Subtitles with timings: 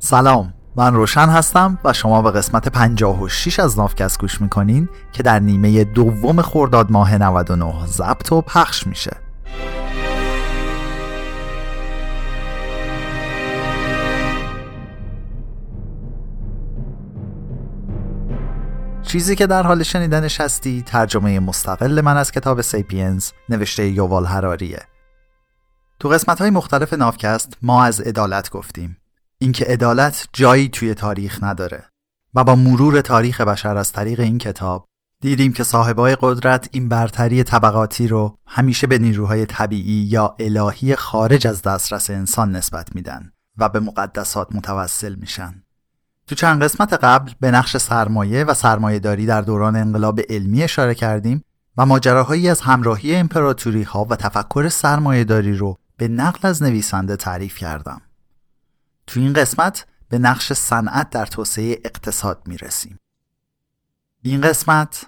[0.00, 0.54] سلام.
[0.76, 5.84] من روشن هستم و شما به قسمت 56 از نافکست گوش می‌کنین که در نیمه
[5.84, 9.10] دوم خرداد ماه 99 ضبط و پخش میشه.
[19.02, 24.82] چیزی که در حال شنیدنش هستی ترجمه مستقل من از کتاب سیپینز نوشته یووال هراریه
[26.00, 28.96] تو قسمت های مختلف نافکست ما از عدالت گفتیم.
[29.40, 31.84] اینکه عدالت جایی توی تاریخ نداره
[32.34, 34.88] و با مرور تاریخ بشر از طریق این کتاب
[35.20, 41.46] دیدیم که صاحبای قدرت این برتری طبقاتی رو همیشه به نیروهای طبیعی یا الهی خارج
[41.46, 45.62] از دسترس انسان نسبت میدن و به مقدسات متوسل میشن
[46.26, 51.44] تو چند قسمت قبل به نقش سرمایه و سرمایهداری در دوران انقلاب علمی اشاره کردیم
[51.76, 57.58] و ماجراهایی از همراهی امپراتوری ها و تفکر سرمایهداری رو به نقل از نویسنده تعریف
[57.58, 58.00] کردم.
[59.08, 62.98] تو این قسمت به نقش صنعت در توسعه اقتصاد می رسیم.
[64.22, 65.06] این قسمت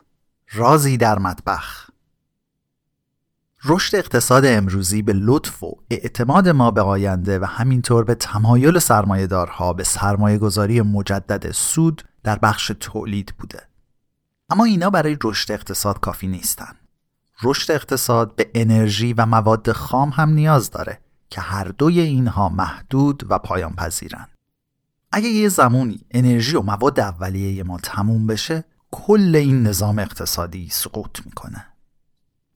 [0.52, 1.90] رازی در مطبخ
[3.64, 9.72] رشد اقتصاد امروزی به لطف و اعتماد ما به آینده و همینطور به تمایل سرمایهدارها
[9.72, 13.68] به سرمایه گذاری مجدد سود در بخش تولید بوده.
[14.50, 16.76] اما اینا برای رشد اقتصاد کافی نیستن.
[17.42, 23.26] رشد اقتصاد به انرژی و مواد خام هم نیاز داره که هر دوی اینها محدود
[23.28, 24.28] و پایان پذیرن.
[25.12, 31.26] اگه یه زمانی انرژی و مواد اولیه ما تموم بشه کل این نظام اقتصادی سقوط
[31.26, 31.66] می‌کنه.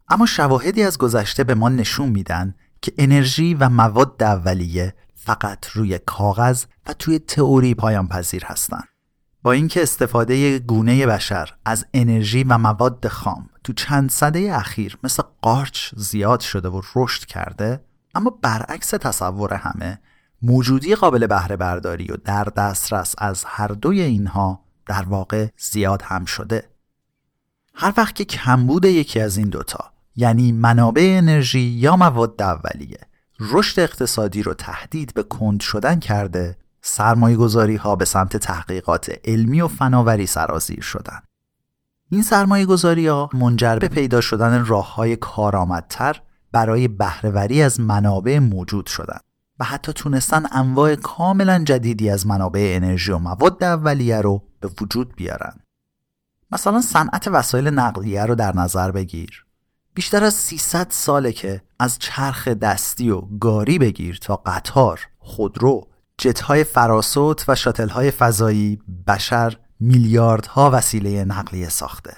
[0.09, 5.99] اما شواهدی از گذشته به ما نشون میدن که انرژی و مواد اولیه فقط روی
[5.99, 8.89] کاغذ و توی تئوری پایان پذیر هستند.
[9.43, 15.23] با اینکه استفاده گونه بشر از انرژی و مواد خام تو چند صده اخیر مثل
[15.43, 17.81] قارچ زیاد شده و رشد کرده
[18.15, 19.99] اما برعکس تصور همه
[20.43, 26.25] موجودی قابل بهره برداری و در دسترس از هر دوی اینها در واقع زیاد هم
[26.25, 26.71] شده.
[27.75, 33.01] هر وقت که کمبود یکی از این دوتا یعنی منابع انرژی یا مواد اولیه
[33.41, 39.61] رشد اقتصادی رو تهدید به کند شدن کرده سرمایه گذاری ها به سمت تحقیقات علمی
[39.61, 41.21] و فناوری سرازیر شدن.
[42.11, 46.21] این سرمایه گذاری ها منجر به پیدا شدن راه های کارآمدتر
[46.55, 49.19] برای بهرهوری از منابع موجود شدن
[49.61, 55.17] و حتی تونستن انواع کاملا جدیدی از منابع انرژی و مواد اولیه رو به وجود
[55.17, 55.61] بیارن
[56.53, 59.45] مثلا صنعت وسایل نقلیه رو در نظر بگیر
[59.95, 65.89] بیشتر از 300 ساله که از چرخ دستی و گاری بگیر تا قطار، خودرو،
[66.19, 72.17] جتهای فراسوت و شاتلهای فضایی بشر میلیاردها وسیله نقلیه ساخته.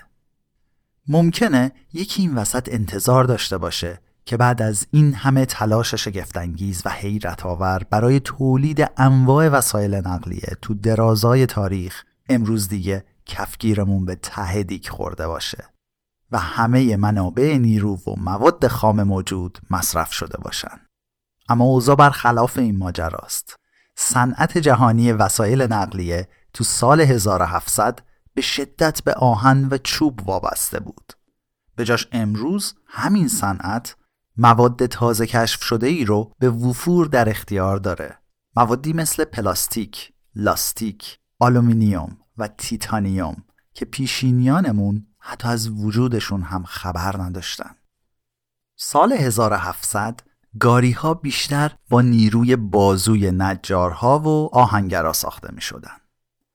[1.08, 6.90] ممکنه یکی این وسط انتظار داشته باشه که بعد از این همه تلاش شگفتانگیز و
[6.90, 14.62] حیرت آور برای تولید انواع وسایل نقلیه تو درازای تاریخ امروز دیگه کفگیرمون به ته
[14.62, 15.64] دیک خورده باشه.
[16.32, 20.80] و همه منابع نیرو و مواد خام موجود مصرف شده باشند.
[21.48, 23.56] اما اوضاع برخلاف این ماجراست.
[23.96, 28.02] صنعت جهانی وسایل نقلیه تو سال 1700
[28.34, 31.12] به شدت به آهن و چوب وابسته بود.
[31.76, 33.96] به جاش امروز همین صنعت
[34.36, 38.18] مواد تازه کشف شده ای رو به وفور در اختیار داره.
[38.56, 47.70] موادی مثل پلاستیک، لاستیک، آلومینیوم و تیتانیوم که پیشینیانمون حتی از وجودشون هم خبر نداشتن
[48.78, 50.20] سال 1700
[50.60, 55.96] گاری ها بیشتر با نیروی بازوی نجارها و آهنگرا ساخته می شدن.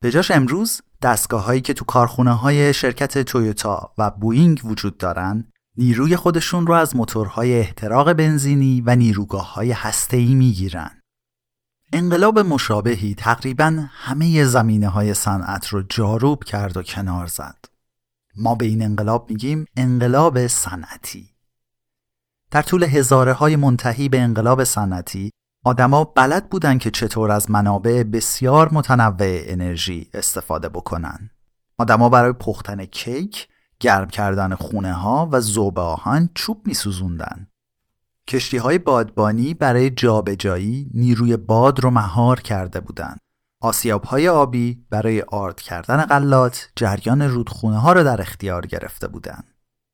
[0.01, 5.51] به جاش امروز دستگاه هایی که تو کارخونه های شرکت تویوتا و بوینگ وجود دارن
[5.77, 11.01] نیروی خودشون رو از موتورهای احتراق بنزینی و نیروگاه های هسته‌ای می‌گیرن.
[11.93, 17.65] انقلاب مشابهی تقریبا همه زمینه های صنعت رو جاروب کرد و کنار زد.
[18.35, 21.29] ما به این انقلاب میگیم انقلاب صنعتی
[22.51, 25.31] در طول هزاره های منتهی به انقلاب صنعتی
[25.65, 31.29] آدما بلد بودن که چطور از منابع بسیار متنوع انرژی استفاده بکنن
[31.77, 33.47] آدما برای پختن کیک
[33.81, 37.47] گرم کردن خونه ها و زوب آهن چوب می سوزوندن.
[38.27, 43.19] کشتی های بادبانی برای جابجایی نیروی باد رو مهار کرده بودند.
[43.61, 49.43] آسیاب های آبی برای آرد کردن غلات جریان رودخونه ها را در اختیار گرفته بودند.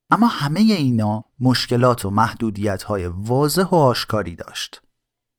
[0.09, 4.81] اما همه اینا مشکلات و محدودیت های واضح و آشکاری داشت.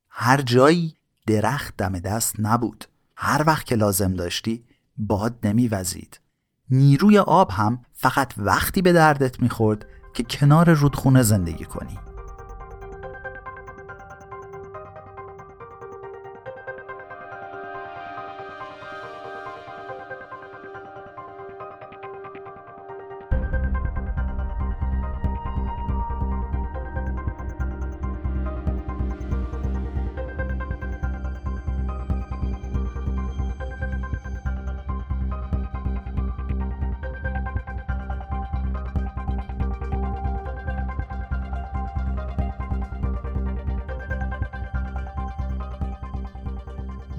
[0.08, 0.96] هر جایی
[1.26, 2.84] درخت دم دست نبود.
[3.16, 4.64] هر وقت که لازم داشتی
[4.96, 6.20] باد نمیوزید.
[6.70, 11.98] نیروی آب هم فقط وقتی به دردت می‌خورد که کنار رودخونه زندگی کنی.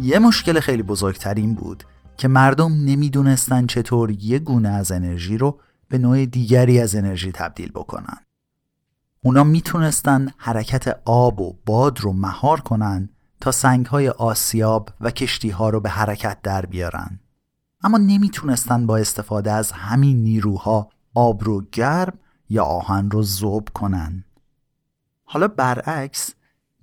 [0.01, 1.83] یه مشکل خیلی بزرگتر این بود
[2.17, 5.59] که مردم نمی‌دونستن چطور یه گونه از انرژی رو
[5.89, 8.17] به نوع دیگری از انرژی تبدیل بکنن.
[9.23, 13.09] اونا می‌تونستن حرکت آب و باد رو مهار کنن
[13.41, 17.19] تا سنگهای آسیاب و کشتی ها رو به حرکت در بیارن.
[17.81, 22.13] اما نمی‌تونستن با استفاده از همین نیروها آب رو گرم
[22.49, 24.23] یا آهن رو ذوب کنن.
[25.23, 26.33] حالا برعکس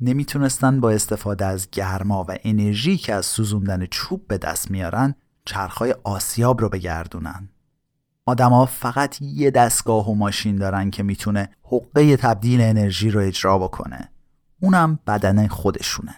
[0.00, 5.14] نمی‌تونستن با استفاده از گرما و انرژی که از سوزوندن چوب به دست میارن
[5.44, 7.48] چرخهای آسیاب رو بگردونن.
[8.26, 14.10] آدما فقط یه دستگاه و ماشین دارن که می‌تونه حقه تبدیل انرژی رو اجرا بکنه.
[14.60, 16.14] اونم بدن خودشونه.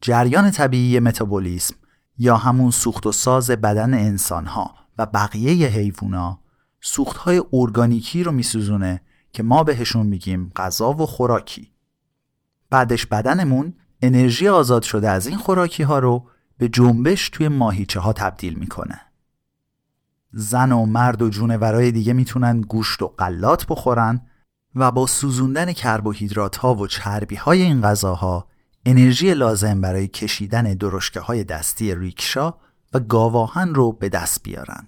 [0.00, 1.74] جریان طبیعی متابولیسم
[2.18, 6.40] یا همون سوخت و ساز بدن انسانها و بقیه حیوونا
[6.80, 9.00] سوختهای ارگانیکی رو میسوزونه
[9.32, 11.73] که ما بهشون میگیم غذا و خوراکی.
[12.74, 16.28] بعدش بدنمون انرژی آزاد شده از این خوراکی ها رو
[16.58, 19.00] به جنبش توی ماهیچه ها تبدیل می‌کنه.
[20.32, 24.20] زن و مرد و جونورای دیگه می‌تونن گوشت و غلات بخورن
[24.74, 28.48] و با سوزوندن کربوهیدرات ها و چربی های این غذاها
[28.86, 32.54] انرژی لازم برای کشیدن درشکه های دستی ریکشا
[32.92, 34.86] و گاواهن رو به دست بیارن.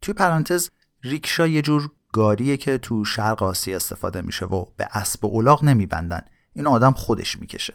[0.00, 0.70] توی پرانتز
[1.02, 5.64] ریکشا یه جور گاریه که تو شرق آسیا استفاده میشه و به اسب و الاغ
[5.64, 6.20] نمیبندن
[6.58, 7.74] این آدم خودش می‌کشه.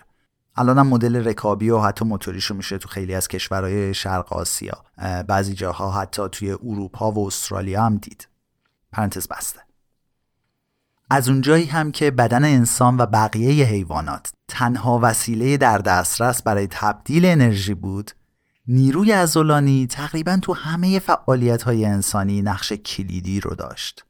[0.56, 4.84] الانم مدل رکابی و حتی موتوریشو میشه تو خیلی از کشورهای شرق آسیا.
[5.28, 8.28] بعضی جاها حتی توی اروپا و استرالیا هم دید.
[8.92, 9.60] پرانتز بسته.
[11.10, 17.26] از اونجایی هم که بدن انسان و بقیه حیوانات تنها وسیله در دسترس برای تبدیل
[17.26, 18.12] انرژی بود
[18.68, 24.06] نیروی ازولانی تقریبا تو همه فعالیت های انسانی نقش کلیدی رو داشت.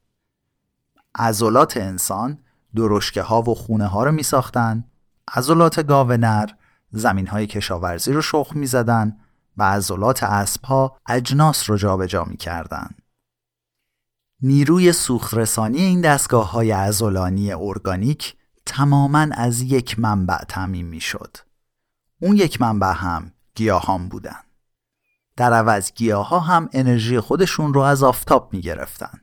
[1.15, 2.37] عضلات انسان
[2.75, 4.83] درشکه ها و خونه ها رو می ساختن
[5.33, 6.49] عضلات گاو نر
[6.91, 9.17] زمین های کشاورزی رو شخم می زدن
[9.57, 12.89] و عضلات اسب ها اجناس رو جابجا می کردن.
[14.41, 18.35] نیروی سوخترسانی این دستگاه های عضلانی ارگانیک
[18.65, 21.37] تماما از یک منبع تعمین می شد.
[22.21, 24.39] اون یک منبع هم گیاهان بودن.
[25.37, 29.21] در عوض گیاه ها هم انرژی خودشون رو از آفتاب می گرفتن.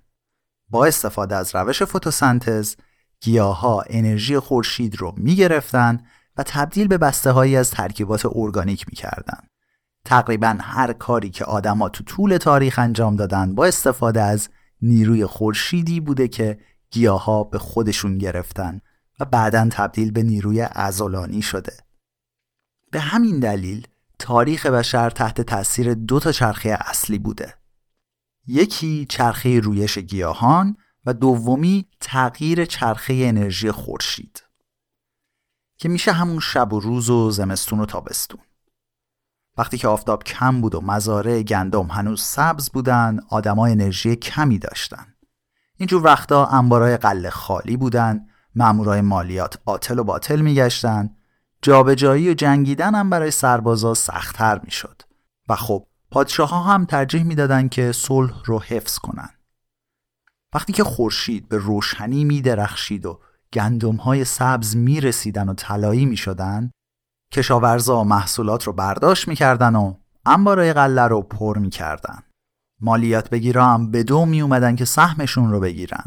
[0.68, 2.76] با استفاده از روش فتوسنتز
[3.20, 6.00] گیاها انرژی خورشید رو می گرفتن
[6.36, 9.38] و تبدیل به بسته هایی از ترکیبات ارگانیک می کردن.
[10.04, 14.48] تقریبا هر کاری که آدما تو طول تاریخ انجام دادن با استفاده از
[14.82, 16.58] نیروی خورشیدی بوده که
[16.90, 18.80] گیاها به خودشون گرفتن
[19.20, 21.72] و بعدا تبدیل به نیروی ازولانی شده.
[22.90, 23.86] به همین دلیل
[24.18, 27.54] تاریخ بشر تحت تاثیر دو تا چرخه اصلی بوده.
[28.46, 30.76] یکی چرخه رویش گیاهان
[31.06, 34.44] و دومی تغییر چرخه انرژی خورشید
[35.78, 38.40] که میشه همون شب و روز و زمستون و تابستون.
[39.58, 45.14] وقتی که آفتاب کم بود و مزارع گندم هنوز سبز بودن آدما انرژی کمی داشتن.
[45.76, 51.16] اینجور وقتا انبارای قله خالی بودن مامورای مالیات آتل و باطل میگشتن.
[51.62, 55.02] جابجایی و جنگیدن هم برای سربازا سختتر می‌شد.
[55.48, 59.30] و خب پادشاه ها هم ترجیح می‌دادند که صلح رو حفظ کنن.
[60.54, 63.20] وقتی که خورشید به روشنی می درخشید و
[63.52, 66.70] گندم های سبز می رسیدن و طلایی می شدن
[67.32, 69.94] کشاورزا محصولات رو برداشت می کردن و
[70.26, 72.22] انبارای قله رو پر می کردن.
[72.80, 76.04] مالیات بگیرا هم به دو می اومدن که سهمشون رو بگیرن.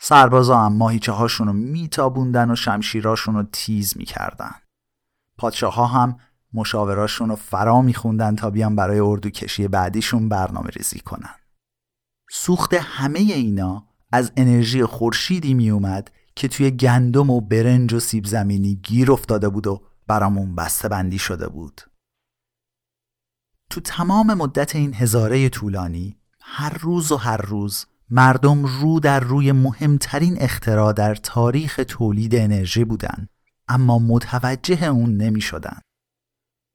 [0.00, 4.54] سربازا هم ماهیچه هاشون رو می تابوندن و شمشیراشون رو تیز می کردن.
[5.38, 6.16] پادشاه ها هم
[6.54, 11.34] مشاوراشون رو فرا می خوندن تا بیان برای اردو کشی بعدیشون برنامه ریزی کنن.
[12.34, 18.26] سوخت همه اینا از انرژی خورشیدی می اومد که توی گندم و برنج و سیب
[18.26, 21.80] زمینی گیر افتاده بود و برامون بسته بندی شده بود.
[23.70, 29.52] تو تمام مدت این هزاره طولانی هر روز و هر روز مردم رو در روی
[29.52, 33.26] مهمترین اختراع در تاریخ تولید انرژی بودن
[33.68, 35.80] اما متوجه اون نمی شدن.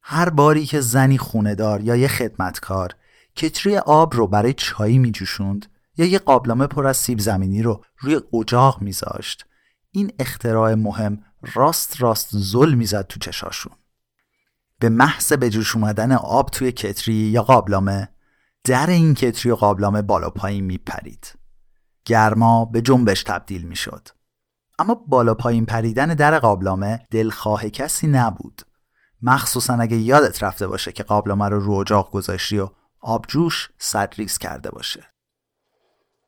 [0.04, 2.96] هر باری که زنی خوندار یا یه خدمتکار
[3.38, 5.66] کتری آب رو برای چایی میجوشوند.
[5.98, 9.46] یا یه قابلمه پر از سیب زمینی رو روی اجاق میذاشت.
[9.92, 13.74] این اختراع مهم راست راست زل می‌زد تو چشاشون.
[14.80, 18.10] به محض به جوش اومدن آب توی کتری یا قابلمه
[18.64, 21.34] در این کتری و قابلمه بالا پایین میپرید.
[22.06, 24.08] گرما به جنبش تبدیل می‌شد.
[24.80, 28.62] اما بالا پایین پریدن در قابلمه دلخواه کسی نبود.
[29.22, 32.70] مخصوصا اگه یادت رفته باشه که قابلمه رو رو اجاق گذاشتی و
[33.08, 35.06] آبجوش سدریز کرده باشه.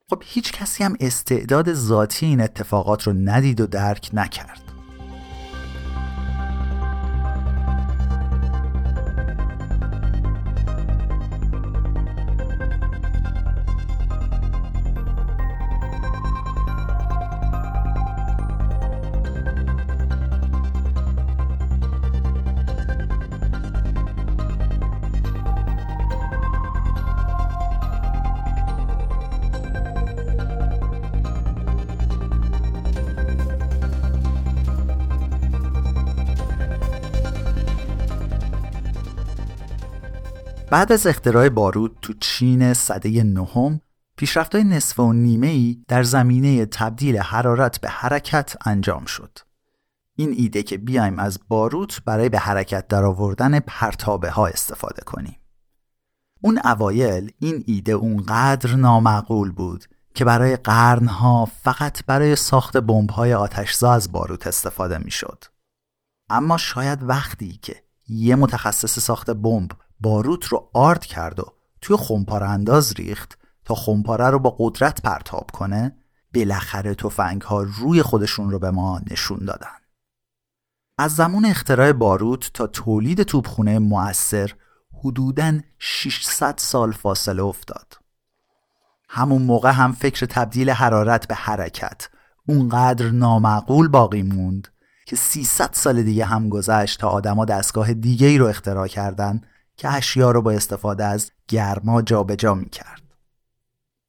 [0.10, 4.69] خب هیچ کسی هم استعداد ذاتی این اتفاقات رو ندید و درک نکرد.
[40.72, 43.82] بعد از اختراع بارود تو چین صده نهم
[44.18, 49.40] پیشرفت‌های نصف و نیمه ای در زمینه تبدیل حرارت به حرکت انجام شد.
[50.16, 55.40] این ایده که بیایم از باروت برای به حرکت درآوردن پرتابه ها استفاده کنیم.
[56.42, 63.94] اون اوایل این ایده اونقدر نامعقول بود که برای قرنها فقط برای ساخت بمب‌های آتشزا
[63.94, 65.44] از باروت استفاده می‌شد.
[66.30, 72.50] اما شاید وقتی که یه متخصص ساخت بمب باروت رو آرد کرد و توی خمپاره
[72.50, 75.96] انداز ریخت تا خمپاره رو با قدرت پرتاب کنه.
[76.34, 79.78] بالاخره تفنگ ها روی خودشون رو به ما نشون دادن.
[80.98, 84.54] از زمان اختراع باروت تا تولید توپخونه مؤثر
[85.04, 87.94] حدوداً 600 سال فاصله افتاد.
[89.10, 92.10] همون موقع هم فکر تبدیل حرارت به حرکت
[92.48, 94.68] اونقدر نامعقول باقی موند
[95.06, 99.42] که 300 سال دیگه هم گذشت تا آدما دستگاه دیگه ای رو اختراع کردن
[99.80, 103.02] که اشیا رو با استفاده از گرما جابجا می‌کرد.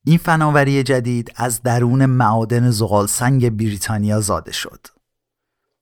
[0.05, 4.87] این فناوری جدید از درون معادن زغال سنگ بریتانیا زاده شد.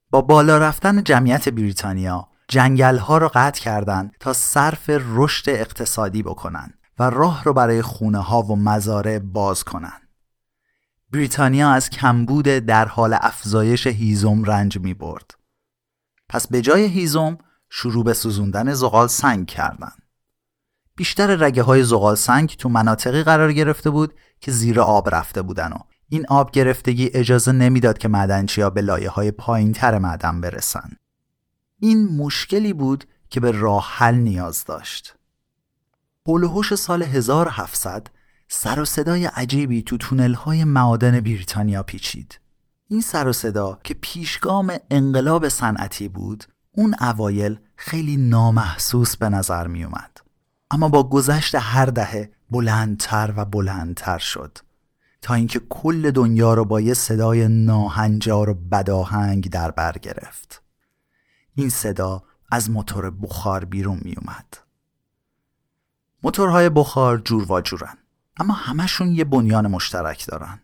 [0.09, 6.73] با بالا رفتن جمعیت بریتانیا جنگل ها رو قطع کردند تا صرف رشد اقتصادی بکنن
[6.99, 10.01] و راه رو برای خونه ها و مزارع باز کنن.
[11.11, 15.31] بریتانیا از کمبود در حال افزایش هیزم رنج می برد.
[16.29, 17.37] پس به جای هیزم
[17.69, 20.01] شروع به سوزوندن زغال سنگ کردند.
[20.95, 25.71] بیشتر رگه های زغال سنگ تو مناطقی قرار گرفته بود که زیر آب رفته بودن
[25.71, 25.77] و
[26.09, 30.89] این آب گرفتگی اجازه نمی‌داد که معدنچیا به لایه های پایین تر معدن برسن.
[31.79, 35.15] این مشکلی بود که به راه حل نیاز داشت.
[36.27, 38.07] هولوهوش سال 1700
[38.47, 42.39] سر و صدای عجیبی تو تونل های معادن بریتانیا پیچید.
[42.87, 46.43] این سر و صدا که پیشگام انقلاب صنعتی بود
[46.79, 50.17] اون اوایل خیلی نامحسوس به نظر می اومد.
[50.71, 54.57] اما با گذشت هر دهه بلندتر و بلندتر شد
[55.21, 60.61] تا اینکه کل دنیا رو با یه صدای ناهنجار و بداهنگ در بر گرفت.
[61.55, 64.57] این صدا از موتور بخار بیرون می اومد.
[66.23, 67.97] موتورهای بخار جور و جورن
[68.37, 70.59] اما همشون یه بنیان مشترک دارن.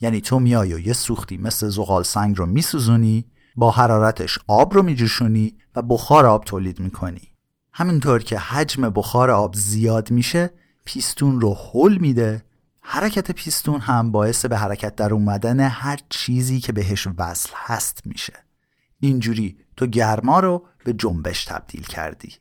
[0.00, 3.24] یعنی تو میای و یه سوختی مثل زغال سنگ رو میسوزونی
[3.56, 7.32] با حرارتش آب رو میجوشونی و بخار آب تولید می‌کنی.
[7.72, 10.50] همینطور که حجم بخار آب زیاد میشه
[10.84, 12.42] پیستون رو حل میده.
[12.82, 18.32] حرکت پیستون هم باعث به حرکت در اومدن هر چیزی که بهش وصل هست میشه.
[19.00, 22.34] اینجوری تو گرما رو به جنبش تبدیل کردی.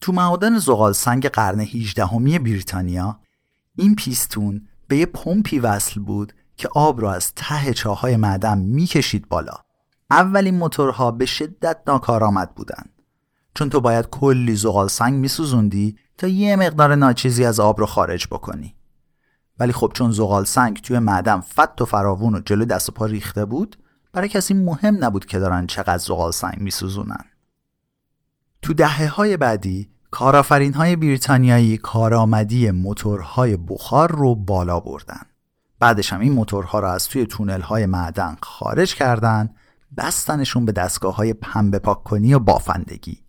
[0.00, 3.20] تو معادن زغال سنگ قرن 18 بریتانیا
[3.78, 9.28] این پیستون به یه پمپی وصل بود که آب رو از ته چاهای معدن می‌کشید
[9.28, 9.65] بالا.
[10.10, 13.02] اولین موتورها به شدت ناکارآمد بودند.
[13.54, 18.26] چون تو باید کلی زغال سنگ میسوزوندی تا یه مقدار ناچیزی از آب رو خارج
[18.26, 18.74] بکنی.
[19.58, 23.06] ولی خب چون زغال سنگ توی معدن فت و فراوون و جلو دست و پا
[23.06, 23.76] ریخته بود
[24.12, 27.24] برای کسی مهم نبود که دارن چقدر زغال سنگ میسوزونن.
[28.62, 35.22] تو دهه های بعدی کارآفرین های بریتانیایی کارآمدی موتورهای بخار رو بالا بردن.
[35.78, 39.50] بعدش هم این موتورها رو از توی تونل های معدن خارج کردن
[39.96, 43.22] بستنشون به دستگاه های پنبه پاک کنی و بافندگی.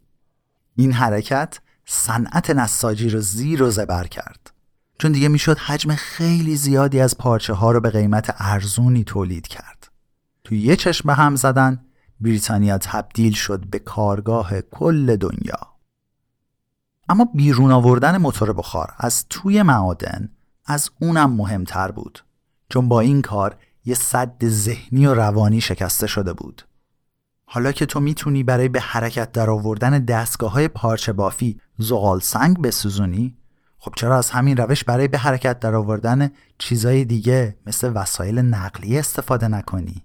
[0.75, 4.51] این حرکت صنعت نساجی رو زیر و زبر کرد.
[4.99, 9.91] چون دیگه می‌شد حجم خیلی زیادی از پارچه ها رو به قیمت ارزونی تولید کرد.
[10.43, 11.85] تو یه چشم هم زدن
[12.21, 15.59] بریتانیا تبدیل شد به کارگاه کل دنیا.
[17.09, 20.29] اما بیرون آوردن موتور بخار از توی معادن
[20.65, 22.23] از اونم مهمتر بود.
[22.69, 23.57] چون با این کار
[23.87, 26.61] یه صد ذهنی و روانی شکسته شده بود.
[27.45, 32.61] حالا که تو می‌تونی برای به حرکت در آوردن دستگاه های پارچه بافی زغال سنگ
[32.61, 33.37] بسوزونی
[33.77, 38.99] خب چرا از همین روش برای به حرکت در آوردن چیزای دیگه مثل وسایل نقلی
[38.99, 40.03] استفاده نکنی؟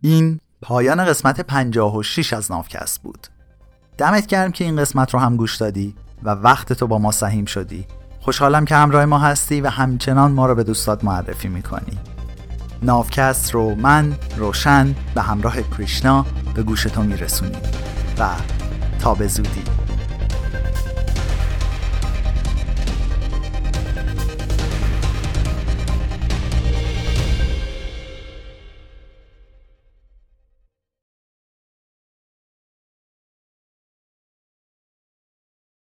[0.00, 3.26] این پایان قسمت 56 از نافکست بود.
[3.98, 7.44] دمت گرم که این قسمت رو هم گوش دادی و وقت تو با ما سهیم
[7.44, 7.86] شدی.
[8.26, 11.98] خوشحالم که همراه ما هستی و همچنان ما رو به دوستات معرفی می‌کنی.
[12.82, 17.60] نافکست رو من روشن به همراه کریشنا به گوش تو میرسونیم.
[18.18, 18.28] و
[19.00, 19.75] تا به زودی.